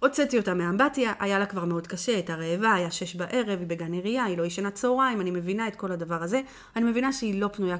[0.00, 3.92] הוצאתי אותה מהאמבטיה, היה לה כבר מאוד קשה, הייתה רעבה, היה שש בערב, היא בגן
[3.92, 6.40] עירייה, היא לא ישנה צהריים, אני מבינה את כל הדבר הזה.
[6.76, 7.76] אני מבינה שהיא לא פנויה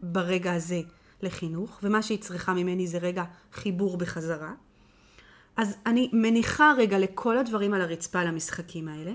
[0.00, 0.80] ברגע הזה
[1.22, 4.52] לחינוך, ומה שהיא צריכה ממני זה רגע חיבור בחזרה.
[5.56, 9.12] אז אני מניחה רגע לכל הדברים על הרצפה למשחקים האלה.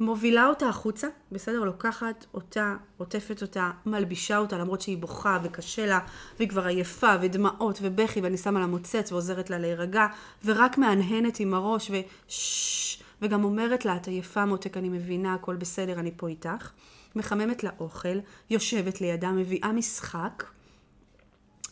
[0.00, 1.64] מובילה אותה החוצה, בסדר?
[1.64, 5.98] לוקחת אותה, עוטפת אותה, מלבישה אותה למרות שהיא בוכה וקשה לה
[6.36, 10.06] והיא כבר עייפה ודמעות ובכי ואני שמה לה מוצץ ועוזרת לה להירגע
[10.44, 16.00] ורק מהנהנת עם הראש וששש וגם אומרת לה את עייפה מותק אני מבינה הכל בסדר
[16.00, 16.70] אני פה איתך.
[17.16, 18.18] מחממת לה אוכל,
[18.50, 20.44] יושבת לידה, מביאה משחק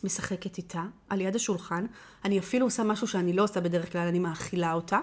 [0.03, 1.85] משחקת איתה על יד השולחן.
[2.25, 4.99] אני אפילו עושה משהו שאני לא עושה בדרך כלל אני מאכילה אותה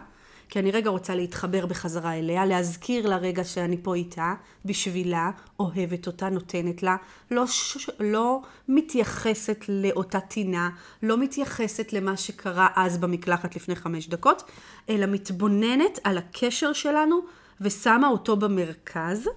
[0.49, 5.31] כי אני רגע רוצה להתחבר בחזרה אליה, להזכיר לה רגע שאני פה איתה, בשבילה,
[5.61, 6.97] אוהבת אותה, נותנת לה,
[7.31, 7.91] לא, ש...
[8.01, 10.71] לא מתייחסת לאותה טינה,
[11.03, 14.43] לא מתייחסת למה שקרה אז במקלחת לפני חמש דקות,
[14.89, 17.21] אלא מתבוננת על הקשר שלנו
[17.61, 19.29] ושמה אותו במרכז.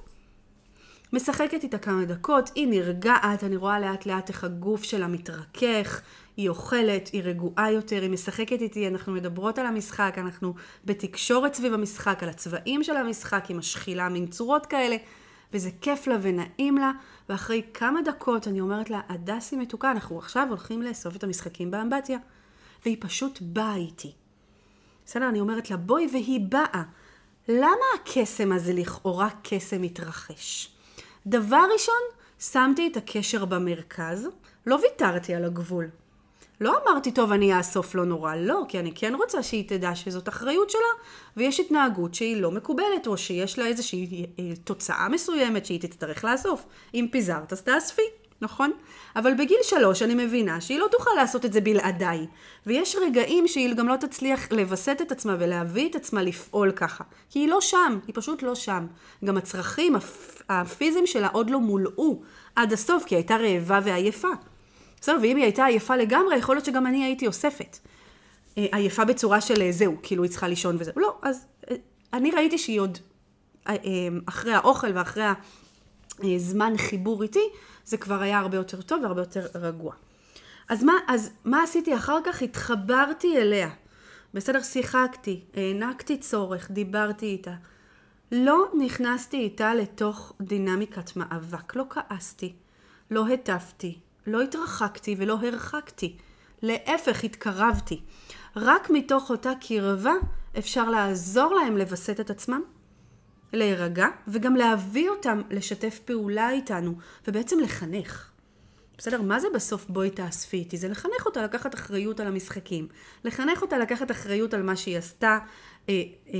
[1.14, 6.02] משחקת איתה כמה דקות, היא נרגעת, אני רואה לאט לאט איך הגוף שלה מתרכך,
[6.40, 10.54] היא אוכלת, היא רגועה יותר, היא משחקת איתי, אנחנו מדברות על המשחק, אנחנו
[10.86, 14.96] בתקשורת סביב המשחק, על הצבעים של המשחק, היא משחילה מין צורות כאלה,
[15.54, 16.92] וזה כיף לה ונעים לה,
[17.30, 22.18] ואחרי כמה דקות אני אומרת לה, הדסי מתוקה, אנחנו עכשיו הולכים לאסוף את המשחקים באמבטיה.
[22.86, 24.12] והיא פשוט באה איתי.
[25.06, 26.84] בסדר, אני אומרת לה, בואי, והיא באה.
[27.48, 30.72] למה הקסם הזה לכאורה קסם מתרחש?
[31.28, 32.02] דבר ראשון,
[32.40, 34.28] שמתי את הקשר במרכז,
[34.66, 35.86] לא ויתרתי על הגבול.
[36.62, 40.30] לא אמרתי, טוב, אני אאסוף לא נורא, לא, כי אני כן רוצה שהיא תדע שזאת
[40.30, 41.04] אחריות שלה,
[41.38, 46.66] ויש התנהגות שהיא לא מקובלת, או שיש לה איזושהי אה, תוצאה מסוימת שהיא תצטרך לאסוף.
[46.94, 48.02] אם פיזרת, אז תאספי,
[48.42, 48.72] נכון?
[49.16, 52.28] אבל בגיל שלוש אני מבינה שהיא לא תוכל לעשות את זה בלעדיי.
[52.66, 57.04] ויש רגעים שהיא גם לא תצליח לווסת את עצמה ולהביא את עצמה לפעול ככה.
[57.30, 58.88] כי היא לא שם, היא פשוט לא שם.
[59.26, 59.96] גם הצרכים
[60.50, 62.22] הפיזיים שלה עוד לא מולאו
[62.56, 64.30] עד הסוף, כי היא הייתה רעבה ועייפה.
[65.02, 67.78] בסדר, ואם היא הייתה עייפה לגמרי, יכול להיות שגם אני הייתי אוספת.
[68.58, 70.94] אה, עייפה בצורה של אה, זהו, כאילו היא צריכה לישון וזהו.
[70.98, 71.76] לא, אז אה,
[72.14, 72.98] אני ראיתי שהיא עוד
[74.26, 75.26] אחרי האוכל ואחרי
[76.24, 77.50] הזמן חיבור איתי,
[77.86, 79.94] זה כבר היה הרבה יותר טוב והרבה יותר רגוע.
[80.70, 82.42] אז מה, אז מה עשיתי אחר כך?
[82.42, 83.70] התחברתי אליה.
[84.34, 87.54] בסדר, שיחקתי, הענקתי צורך, דיברתי איתה.
[88.32, 92.54] לא נכנסתי איתה לתוך דינמיקת מאבק, לא כעסתי,
[93.12, 96.16] לא הטפתי, לא התרחקתי ולא הרחקתי.
[96.62, 98.02] להפך, התקרבתי.
[98.56, 100.14] רק מתוך אותה קרבה
[100.58, 102.62] אפשר לעזור להם לווסת את עצמם,
[103.54, 106.94] להירגע, וגם להביא אותם לשתף פעולה איתנו,
[107.28, 108.32] ובעצם לחנך.
[108.98, 109.22] בסדר?
[109.22, 110.78] מה זה בסוף בואי תאספי איתי?
[110.78, 112.88] זה לחנך אותה לקחת אחריות על המשחקים.
[113.24, 115.40] לחנך אותה לקחת אחריות על מה שהיא עשתה,
[115.90, 116.34] אה, אה,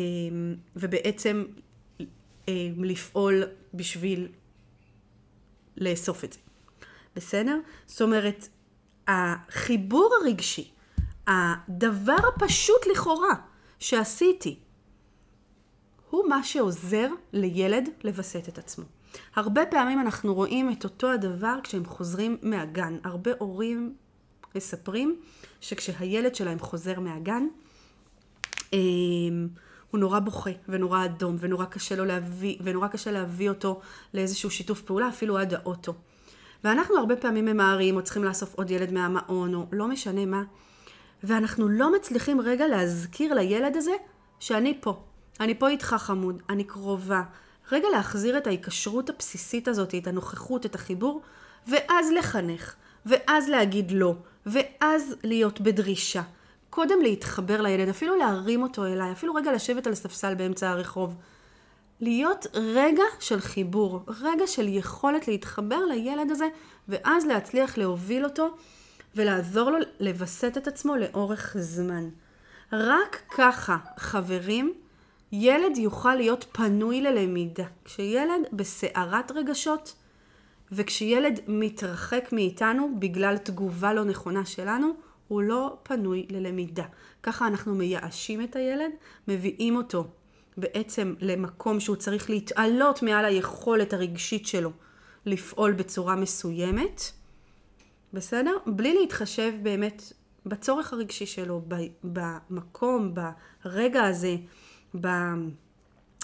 [0.76, 1.46] ובעצם
[2.50, 4.28] אה, לפעול בשביל
[5.78, 6.40] לאסוף את זה.
[7.16, 7.60] בסדר?
[7.86, 8.48] זאת אומרת,
[9.08, 10.72] החיבור הרגשי,
[11.28, 13.34] הדבר הפשוט לכאורה
[13.80, 14.60] שעשיתי,
[16.10, 18.86] הוא מה שעוזר לילד לווסת את עצמו.
[19.36, 22.98] הרבה פעמים אנחנו רואים את אותו הדבר כשהם חוזרים מהגן.
[23.04, 23.96] הרבה הורים
[24.56, 25.20] מספרים
[25.62, 27.48] שכשהילד שלהם חוזר מהגן,
[28.74, 29.48] אמ,
[29.92, 33.82] הוא נורא בוכה ונורא אדום ונורא קשה לו להביא, ונורא קשה להביא אותו
[34.14, 35.94] לאיזשהו שיתוף פעולה, אפילו עד האוטו.
[36.64, 40.44] ואנחנו הרבה פעמים ממהרים או צריכים לאסוף עוד ילד מהמעון או לא משנה מה,
[41.24, 43.92] ואנחנו לא מצליחים רגע להזכיר לילד הזה
[44.40, 45.04] שאני פה.
[45.40, 47.24] אני פה איתך חמוד, אני קרובה.
[47.72, 51.22] רגע להחזיר את ההיקשרות הבסיסית הזאת, את הנוכחות, את החיבור,
[51.68, 56.22] ואז לחנך, ואז להגיד לא, ואז להיות בדרישה.
[56.70, 61.16] קודם להתחבר לילד, אפילו להרים אותו אליי, אפילו רגע לשבת על ספסל באמצע הרחוב.
[62.02, 66.48] להיות רגע של חיבור, רגע של יכולת להתחבר לילד הזה,
[66.88, 68.56] ואז להצליח להוביל אותו
[69.16, 72.10] ולעזור לו לווסת את עצמו לאורך זמן.
[72.74, 74.74] רק ככה, חברים,
[75.32, 77.66] ילד יוכל להיות פנוי ללמידה.
[77.86, 79.96] כשילד בסערת רגשות,
[80.72, 84.94] וכשילד מתרחק מאיתנו בגלל תגובה לא נכונה שלנו,
[85.28, 86.86] הוא לא פנוי ללמידה.
[87.24, 88.92] ככה אנחנו מייאשים את הילד,
[89.28, 90.08] מביאים אותו
[90.60, 94.72] בעצם למקום שהוא צריך להתעלות מעל היכולת הרגשית שלו
[95.26, 97.02] לפעול בצורה מסוימת,
[98.14, 98.58] בסדר?
[98.68, 100.14] בלי להתחשב באמת
[100.46, 101.62] בצורך הרגשי שלו,
[102.04, 104.36] במקום, ברגע הזה,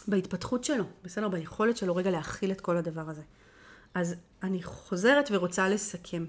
[0.08, 1.28] בהתפתחות שלו, בסדר?
[1.28, 3.22] ביכולת שלו רגע להכיל את כל הדבר הזה.
[3.94, 6.26] אז אני חוזרת ורוצה לסכם.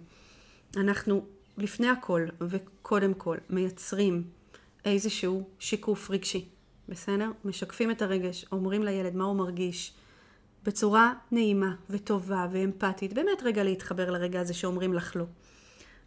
[0.77, 1.27] אנחנו
[1.59, 4.25] לפני הכל וקודם כל מייצרים
[4.85, 6.49] איזשהו שיקוף רגשי,
[6.88, 7.31] בסדר?
[7.44, 9.94] משקפים את הרגש, אומרים לילד מה הוא מרגיש,
[10.64, 15.25] בצורה נעימה וטובה ואמפתית, באמת רגע להתחבר לרגע הזה שאומרים לך לא.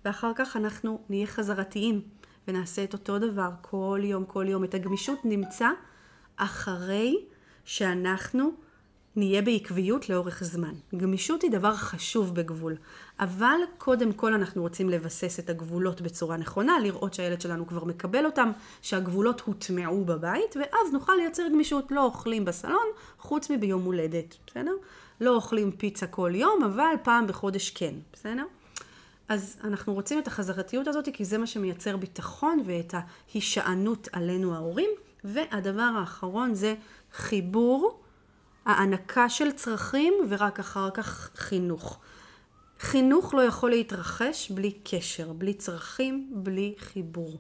[0.06, 2.02] ואחר כך אנחנו נהיה חזרתיים
[2.48, 4.63] ונעשה את אותו דבר כל יום, כל יום.
[4.63, 5.70] את הגמישות נמצא
[6.36, 7.26] אחרי
[7.65, 8.52] שאנחנו
[9.15, 10.74] נהיה בעקביות לאורך זמן.
[10.98, 12.76] גמישות היא דבר חשוב בגבול,
[13.19, 18.26] אבל קודם כל אנחנו רוצים לבסס את הגבולות בצורה נכונה, לראות שהילד שלנו כבר מקבל
[18.26, 21.91] אותם, שהגבולות הוטמעו בבית, ואז נוכל לייצר גמישות.
[21.91, 22.86] לא אוכלים בסלון,
[23.19, 24.74] חוץ מביום הולדת, בסדר?
[25.22, 28.43] לא אוכלים פיצה כל יום, אבל פעם בחודש כן, בסדר?
[29.30, 34.89] אז אנחנו רוצים את החזרתיות הזאת, כי זה מה שמייצר ביטחון ואת ההישענות עלינו ההורים.
[35.24, 36.76] והדבר האחרון זה
[37.13, 38.00] חיבור,
[38.65, 42.00] הענקה של צרכים ורק אחר כך חינוך.
[42.80, 47.38] חינוך לא יכול להתרחש בלי קשר, בלי צרכים, בלי חיבור.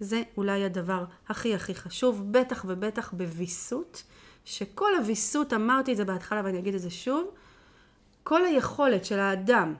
[0.00, 4.02] זה אולי הדבר הכי הכי חשוב, בטח ובטח בוויסות,
[4.44, 7.30] שכל הוויסות, אמרתי את זה בהתחלה ואני אגיד את זה שוב,
[8.22, 9.74] כל היכולת של האדם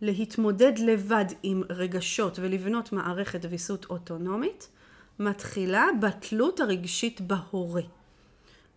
[0.00, 4.68] להתמודד לבד עם רגשות ולבנות מערכת ויסות אוטונומית,
[5.18, 7.82] מתחילה בתלות הרגשית בהורה.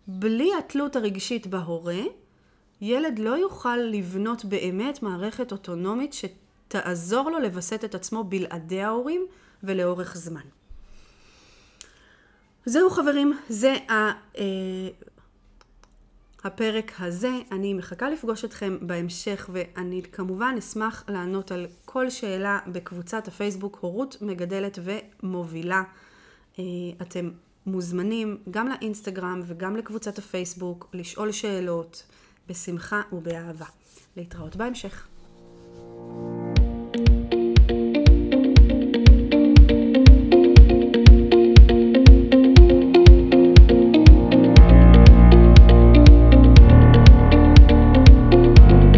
[0.08, 2.02] בלי התלות הרגשית בהורה,
[2.80, 9.26] ילד לא יוכל לבנות באמת מערכת אוטונומית שתעזור לו לווסת את עצמו בלעדי ההורים
[9.62, 10.40] ולאורך זמן.
[12.64, 13.92] זהו חברים, זה ה,
[14.38, 14.88] אה,
[16.44, 17.30] הפרק הזה.
[17.52, 24.16] אני מחכה לפגוש אתכם בהמשך ואני כמובן אשמח לענות על כל שאלה בקבוצת הפייסבוק הורות
[24.20, 25.82] מגדלת ומובילה.
[26.58, 26.64] אה,
[27.02, 27.30] אתם
[27.66, 32.02] מוזמנים גם לאינסטגרם וגם לקבוצת הפייסבוק לשאול שאלות
[32.48, 33.66] בשמחה ובאהבה.
[34.16, 35.06] להתראות בהמשך.